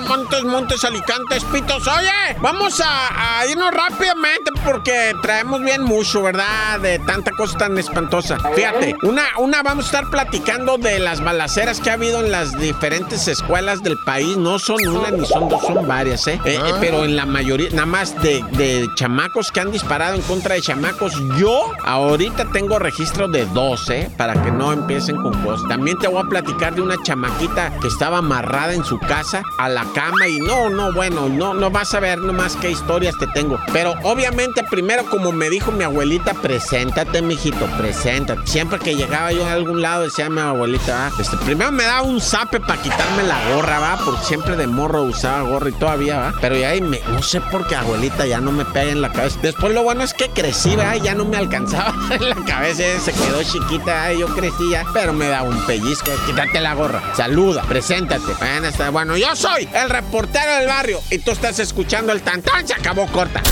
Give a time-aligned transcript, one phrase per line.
[0.00, 1.86] Montes, Montes, Alicantes, Pitos.
[1.86, 6.80] Oye, vamos a, irnos rápidamente porque traemos bien mucho, ¿verdad?
[6.80, 8.38] De tanta cosa tan espantosa.
[8.54, 12.58] Fíjate, una, una vamos a estar platicando de las balaceras que ha habido en las
[12.58, 14.36] diferentes escuelas del país.
[14.36, 16.40] No son una ni son dos, son varias, ¿eh?
[16.44, 20.22] eh, eh pero en la mayoría, nada más de, de chamacos que han disparado en
[20.22, 21.14] contra de chamacos.
[21.38, 24.10] Yo ahorita tengo registro de dos, ¿eh?
[24.16, 25.66] Para que no empiecen con cosas.
[25.68, 29.68] También te voy a platicar de una chamaquita que estaba amarrada en su casa a
[29.68, 33.26] la cama y no, no, bueno, no, no vas a ver nomás qué historias te
[33.28, 33.58] tengo.
[33.72, 38.46] Pero obviamente primero, como me dijo mi abuelita, preséntate, mijito, preséntate.
[38.46, 42.20] Siempre que llegaba yo a algún lado decía mi abuelita, este, primero me daba un
[42.20, 46.34] zape para quitarme la gorra, va, porque siempre de morro usaba gorra y todavía, va.
[46.40, 49.38] Pero ya me, no sé por qué abuelita ya no me pega en la cabeza.
[49.42, 53.12] Después lo bueno es que crecí, va, ya no me alcanzaba en la cabeza, se
[53.12, 58.34] quedó chiquita, yo crecía, pero me da un pellizco, quítate la gorra, saluda, preséntate.
[58.38, 62.74] Bueno, bueno, yo soy el reportero del barrio y tú estás escuchando el tantán, se
[62.74, 63.42] acabó corta.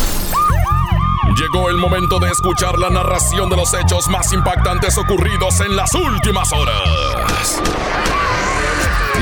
[1.37, 5.95] Llegó el momento de escuchar la narración de los hechos más impactantes ocurridos en las
[5.95, 7.61] últimas horas.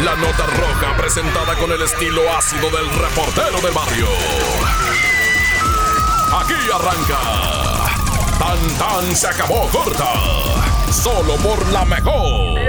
[0.05, 4.07] La nota roja presentada con el estilo ácido del reportero del barrio.
[6.41, 7.95] Aquí arranca.
[8.39, 10.13] Tan tan se acabó corta.
[10.91, 12.64] Solo por la mejor.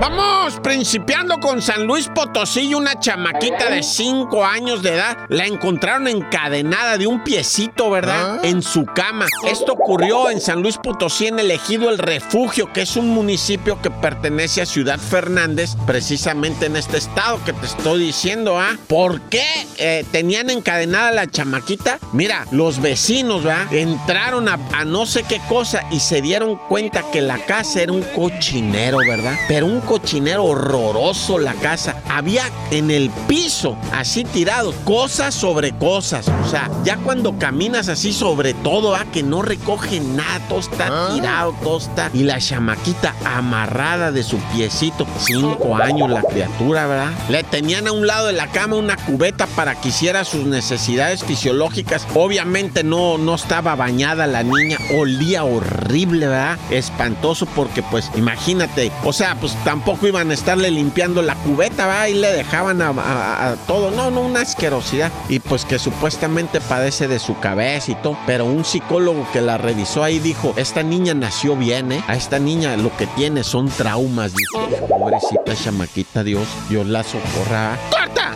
[0.00, 5.16] Vamos principiando con San Luis Potosí una chamaquita de 5 años de edad.
[5.28, 8.38] La encontraron encadenada de un piecito, ¿verdad?
[8.38, 8.40] Ah.
[8.42, 9.26] En su cama.
[9.46, 13.80] Esto ocurrió en San Luis Potosí, en el ejido El Refugio, que es un municipio
[13.82, 18.76] que pertenece a Ciudad Fernández, precisamente en este estado que te estoy diciendo, ¿ah?
[18.86, 19.46] ¿Por qué
[19.78, 21.98] eh, tenían encadenada la chamaquita?
[22.12, 23.72] Mira, los vecinos, ¿verdad?
[23.72, 27.87] Entraron a, a no sé qué cosa y se dieron cuenta que la casa era
[27.90, 29.34] un cochinero, ¿verdad?
[29.48, 32.02] Pero un cochinero horroroso la casa.
[32.08, 36.28] Había en el piso, así tirado, cosas sobre cosas.
[36.44, 39.04] O sea, ya cuando caminas así sobre todo, ¿ah?
[39.12, 41.10] que no recoge nada, todo está ah.
[41.14, 42.10] tirado, todo está.
[42.14, 47.12] Y la chamaquita amarrada de su piecito, cinco años la criatura, ¿verdad?
[47.28, 51.24] Le tenían a un lado de la cama una cubeta para que hiciera sus necesidades
[51.24, 52.06] fisiológicas.
[52.14, 56.58] Obviamente no, no estaba bañada la niña, olía horrible, ¿verdad?
[56.70, 62.08] Espantoso porque pues imagínate, o sea, pues tampoco iban a estarle limpiando la cubeta, ¿va?
[62.08, 63.90] Y le dejaban a, todo.
[63.90, 65.10] No, no, una asquerosidad.
[65.28, 68.18] Y pues que supuestamente padece de su cabeza y todo.
[68.26, 72.04] Pero un psicólogo que la revisó ahí dijo, esta niña nació bien, ¿eh?
[72.06, 74.32] A esta niña lo que tiene son traumas.
[74.34, 77.78] Dijo, pobrecita chamaquita, Dios, Dios la socorra.
[77.90, 78.32] ¡Corta!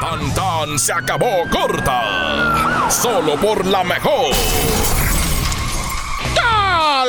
[0.00, 2.88] Tan tan se acabó corta.
[2.90, 4.32] Solo por la mejor.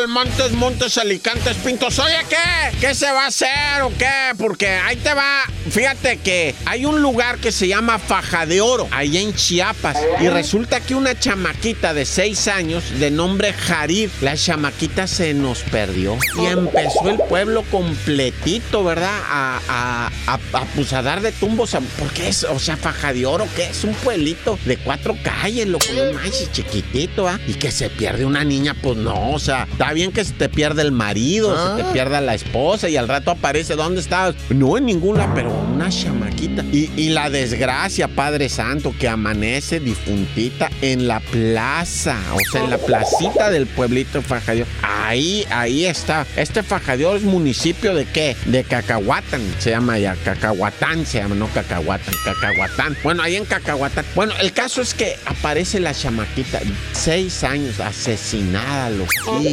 [0.07, 1.99] Montes, Montes, Alicantes, Pintos.
[1.99, 2.77] Oye, ¿qué?
[2.79, 4.33] ¿Qué se va a hacer o qué?
[4.37, 5.43] Porque ahí te va.
[5.69, 9.97] Fíjate que hay un lugar que se llama Faja de Oro, ahí en Chiapas.
[10.19, 15.59] Y resulta que una chamaquita de seis años, de nombre Jarir, la chamaquita se nos
[15.63, 16.17] perdió.
[16.41, 19.19] Y empezó el pueblo completito, ¿verdad?
[19.29, 21.75] A, a, pues a dar de tumbos.
[21.99, 22.43] ¿Por qué es?
[22.43, 23.83] O sea, Faja de Oro, ¿qué es?
[23.83, 25.85] Un pueblito de cuatro calles, loco.
[25.95, 27.39] No manches, chiquitito, ¿ah?
[27.47, 30.49] Y que se pierde una niña, pues no, o sea, Está bien que se te
[30.49, 31.93] pierda el marido, se te ah.
[31.93, 34.35] pierda la esposa y al rato aparece, ¿dónde estabas?
[34.49, 36.63] No en ninguna, pero una chamaquita.
[36.71, 42.77] Y, la desgracia, Padre Santo, que amanece difuntita en la plaza, o sea, en la
[42.77, 44.67] placita del pueblito Fajadior.
[44.81, 46.25] Ahí, ahí está.
[46.35, 48.35] Este Fajadior es municipio de qué?
[48.45, 50.15] De Cacahuatán, se llama ya.
[50.15, 52.97] Cacahuatán se llama, no Cacahuatán, Cacahuatán.
[53.03, 54.05] Bueno, ahí en Cacahuatán.
[54.15, 56.59] Bueno, el caso es que aparece la chamaquita,
[56.93, 59.46] seis años, asesinada, los hijos.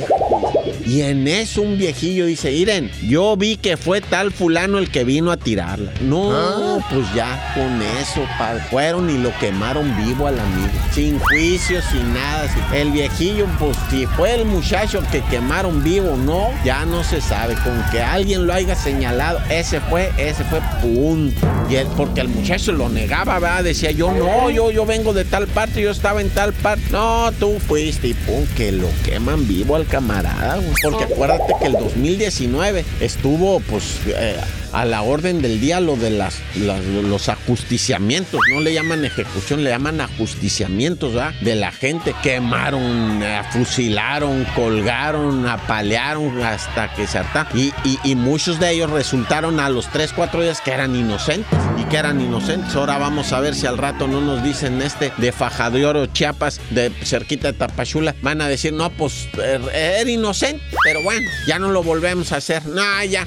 [0.86, 5.04] Y en eso un viejillo dice, miren, yo vi que fue tal fulano el que
[5.04, 5.92] vino a tirarla.
[6.02, 6.86] No, ah.
[6.90, 8.62] pues ya con eso, padre.
[8.70, 10.70] Fueron y lo quemaron vivo al amigo.
[10.92, 12.48] Sin juicio, sin nada.
[12.72, 17.54] El viejillo, pues si fue el muchacho que quemaron vivo, no, ya no se sabe.
[17.54, 21.46] Con que alguien lo haya señalado, ese fue, ese fue punto.
[21.68, 23.64] Y porque el muchacho lo negaba, ¿verdad?
[23.64, 26.84] Decía yo, no, yo, yo vengo de tal parte, yo estaba en tal parte.
[26.90, 30.60] No, tú fuiste y pum, que lo queman vivo al camarada.
[30.82, 34.36] Porque acuérdate que el 2019 estuvo, pues, eh,
[34.74, 38.40] a la orden del día lo de los ajusticiamientos.
[38.52, 41.32] No le llaman ejecución, le llaman ajusticiamientos ¿verdad?
[41.40, 42.14] de la gente.
[42.22, 47.46] Quemaron, eh, fusilaron, colgaron, apalearon hasta que se harta.
[47.54, 47.72] Y,
[48.14, 52.20] muchos de ellos resultaron a los 3, 4 días que eran inocentes y que eran
[52.20, 52.74] inocentes.
[52.74, 56.06] Ahora vamos a ver si al rato no nos dicen este de Faja de Oro,
[56.06, 58.14] Chiapas, de cerquita de Tapachula.
[58.22, 62.36] Van a decir, no, pues er, era inocente, pero bueno, ya no lo volvemos a
[62.36, 62.64] hacer.
[62.66, 63.26] No, ya.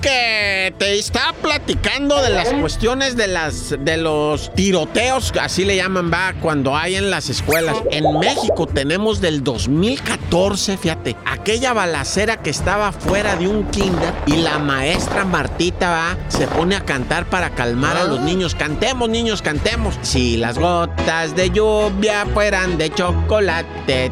[0.00, 6.10] Que te estaba platicando de las cuestiones de las de los tiroteos, así le llaman,
[6.12, 7.76] va, cuando hay en las escuelas.
[7.90, 14.36] En México tenemos del 2014, fíjate, aquella balacera que estaba fuera de un kinder y
[14.36, 18.24] la maestra Martita va, se pone a cantar para calmar a los ah.
[18.24, 18.54] niños.
[18.54, 19.98] Cantemos, niños, cantemos.
[20.02, 24.10] Si las gotas de lluvia fueran de chocolate,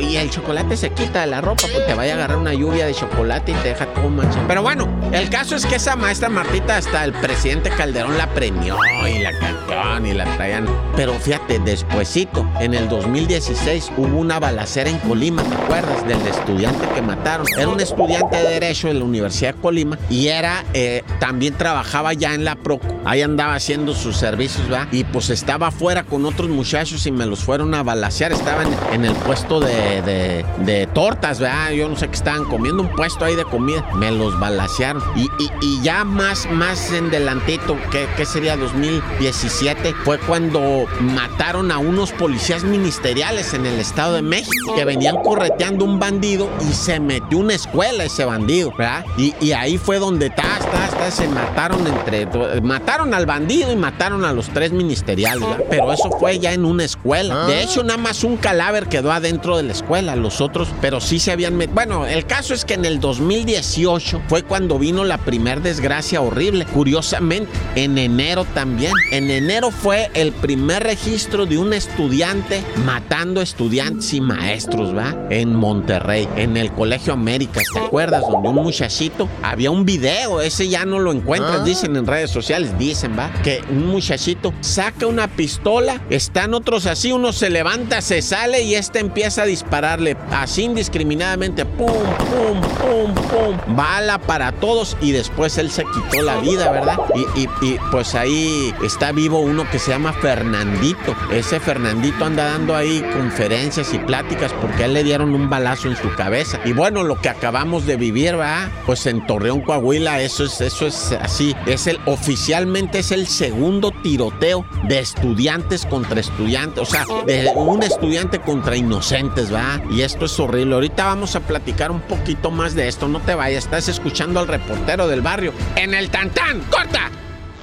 [0.00, 2.86] y el chocolate se quita de la ropa, pues te vaya a agarrar una lluvia
[2.86, 4.46] de chocolate y te deja todo manchado.
[4.48, 4.81] Pero bueno,
[5.12, 8.76] el caso es que esa maestra Martita hasta el presidente Calderón la premió
[9.06, 9.62] y la cantó
[10.04, 10.66] y la traían.
[10.96, 16.06] Pero fíjate, despuesito, en el 2016 hubo una balacera en Colima, ¿te acuerdas?
[16.06, 17.46] Del estudiante que mataron.
[17.56, 22.12] Era un estudiante de Derecho en la Universidad de Colima y era, eh, también trabajaba
[22.12, 22.86] ya en la Proco.
[23.04, 24.88] Ahí andaba haciendo sus servicios, ¿va?
[24.92, 28.32] Y pues estaba afuera con otros muchachos y me los fueron a balasear.
[28.32, 31.70] Estaban en el puesto de, de, tortas, ¿verdad?
[31.72, 33.84] Yo no sé qué estaban comiendo, un puesto ahí de comida.
[33.94, 34.71] Me los balasearon.
[35.16, 35.30] Y,
[35.60, 42.12] y, ya más, más en delantito, que, que sería 2017, fue cuando mataron a unos
[42.12, 47.38] policías ministeriales en el Estado de México que venían correteando un bandido y se metió
[47.38, 49.04] una escuela ese bandido, ¿verdad?
[49.18, 52.26] Y, ahí fue donde está, está, está, se mataron entre.
[52.62, 55.64] Mataron al bandido y mataron a los tres ministeriales, ¿verdad?
[55.68, 57.46] Pero eso fue ya en una escuela.
[57.46, 60.16] De hecho, nada más un cadáver quedó adentro de la escuela.
[60.16, 61.74] Los otros, pero sí se habían metido.
[61.74, 66.66] Bueno, el caso es que en el 2018 fue cuando vino la primer desgracia horrible.
[66.66, 68.92] Curiosamente, en enero también.
[69.10, 75.14] En enero fue el primer registro de un estudiante matando estudiantes y maestros, ¿va?
[75.30, 78.22] En Monterrey en el Colegio América, ¿te acuerdas?
[78.22, 81.64] Donde un muchachito, había un video, ese ya no lo encuentras, ah.
[81.64, 87.12] dicen en redes sociales, dicen, va, que un muchachito saca una pistola, están otros así,
[87.12, 93.14] uno se levanta, se sale y este empieza a dispararle así indiscriminadamente, pum, pum, pum,
[93.14, 96.98] pum, bala para todos y después él se quitó la vida, ¿verdad?
[97.14, 101.14] Y, y pues ahí está vivo uno que se llama Fernandito.
[101.30, 105.88] Ese Fernandito anda dando ahí conferencias y pláticas porque a él le dieron un balazo
[105.88, 106.58] en su cabeza.
[106.64, 110.86] Y bueno, lo que acabamos de vivir, va, pues en Torreón, Coahuila, eso es, eso
[110.86, 111.54] es así.
[111.66, 117.82] Es el, oficialmente es el segundo tiroteo de estudiantes contra estudiantes, o sea, de un
[117.82, 119.80] estudiante contra inocentes, va.
[119.90, 120.74] Y esto es horrible.
[120.74, 123.08] Ahorita vamos a platicar un poquito más de esto.
[123.08, 126.60] No te vayas, estás escuchando al reportero del barrio en el Tantán.
[126.70, 127.10] ¡Corta!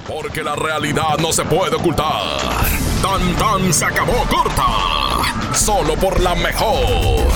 [0.06, 2.38] Porque la realidad no se puede ocultar.
[3.02, 5.54] Tan tan se acabó corta.
[5.54, 7.30] Solo por la mejor.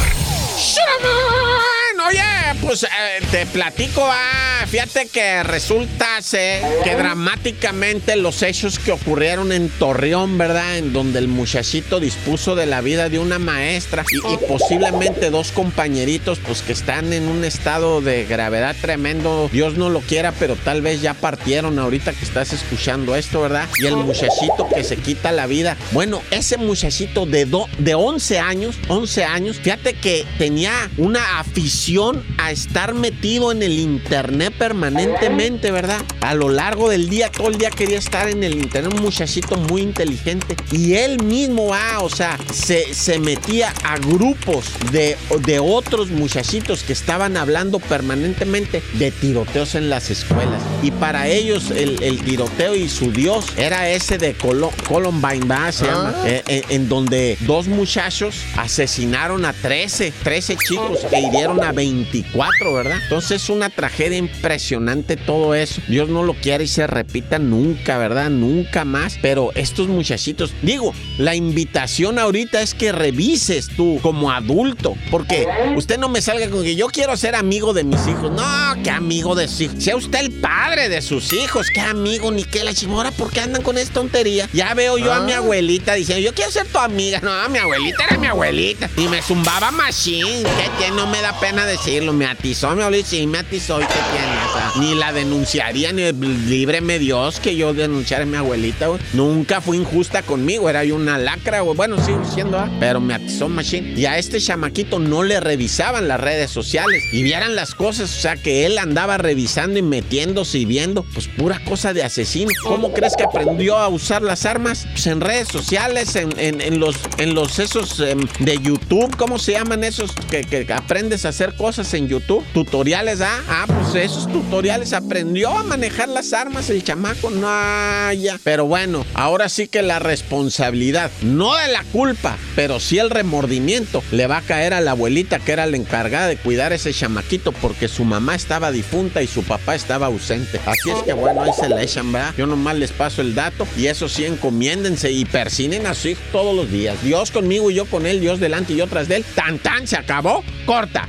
[2.07, 2.21] Oye,
[2.61, 2.87] pues eh,
[3.31, 10.77] te platico, ah, fíjate que resulta que dramáticamente los hechos que ocurrieron en Torreón, ¿verdad?
[10.77, 16.41] En donde el muchachito dispuso de la vida de una maestra y, posiblemente dos compañeritos,
[16.41, 19.49] pues que están en un estado de gravedad tremendo.
[19.51, 23.69] Dios no lo quiera, pero tal vez ya partieron ahorita que estás escuchando esto, ¿verdad?
[23.81, 25.77] Y el muchachito que se quita la vida.
[25.93, 27.47] Bueno, ese muchachito de,
[27.79, 31.94] de 11 años, 11 años, fíjate que tenía una afición
[32.39, 36.01] a estar metido en el internet permanentemente, ¿verdad?
[36.21, 39.57] A lo largo del día, todo el día quería estar en el internet, un muchachito
[39.57, 40.57] muy inteligente.
[40.73, 46.83] Y él mismo, ah, o sea, se, se metía a grupos de, de otros muchachitos
[46.83, 50.63] que estaban hablando permanentemente de tiroteos en las escuelas.
[50.83, 55.71] Y para ellos el, tiroteo y su dios era ese de Columbine, ¿va?
[55.71, 56.29] Se llama, ah.
[56.29, 62.73] eh, eh, en donde dos muchachos asesinaron a 13, 13 chicos e hirieron a 24,
[62.73, 62.99] ¿verdad?
[63.03, 65.83] Entonces es una tragedia impresionante todo eso.
[65.87, 68.31] Dios no lo quiere y se repita nunca, ¿verdad?
[68.31, 69.19] Nunca más.
[69.21, 74.95] Pero estos muchachitos, digo, la invitación ahorita es que revises tú como adulto.
[75.11, 78.33] Porque usted no me salga con que yo quiero ser amigo de mis hijos.
[78.33, 79.85] No, qué amigo de sus hijos.
[79.85, 81.67] Sea usted el padre de sus hijos.
[81.75, 83.11] Qué amigo, ni qué la chimora.
[83.11, 84.49] ¿Por qué andan con esta tontería?
[84.55, 85.39] Ya veo yo a mi ah.
[85.39, 87.21] abuelita diciendo, yo quiero ser tu amiga.
[87.23, 88.89] No, mi abuelita era mi abuelita.
[88.97, 90.45] Y me zumbaba machine.
[90.79, 93.85] Que no me da pena de decirlo, me atizó mi abuelita, sí, me atizó y
[93.85, 98.37] qué tiene, o sea, ni la denunciaría, ni líbreme Dios que yo denunciara a mi
[98.37, 99.01] abuelita, güey.
[99.13, 101.77] Nunca fue injusta conmigo, era yo una lacra, güey.
[101.77, 102.71] Bueno, sigo siendo, ¿ah?
[102.81, 103.95] pero me atizó machine.
[103.97, 108.21] Y a este chamaquito no le revisaban las redes sociales y vieran las cosas, o
[108.21, 112.51] sea, que él andaba revisando y metiéndose y viendo, pues pura cosa de asesino.
[112.63, 114.87] ¿Cómo crees que aprendió a usar las armas?
[114.93, 119.85] Pues en redes sociales, en, los, en los esos em, de YouTube, ¿cómo se llaman
[119.85, 122.45] esos que, que, aprendes a hacer cosas en YouTube?
[122.53, 123.41] Tutoriales, ¿ah?
[123.49, 128.39] Ah, pues esos tutoriales aprendió a manejar las armas el chamaco, no, ya.
[128.45, 134.03] Pero bueno, ahora sí que la responsabilidad, no de la culpa, pero sí el remordimiento,
[134.13, 137.53] le va a caer a la abuelita que era la encargada de cuidar ese chamaquito
[137.53, 140.61] porque su mamá estaba difunta y su papá estaba ausente.
[140.67, 142.35] Así es que bueno, ahí se la echan, ¿verdad?
[142.37, 146.21] Yo nomás les paso el dato y eso sí, encomiéndense y persinen a su hijo
[146.31, 147.03] todos los días.
[147.03, 149.25] Dios conmigo y yo con él, Dios delante y yo tras de él.
[149.35, 150.45] Tan tan, se acabó.
[150.67, 151.09] Corta.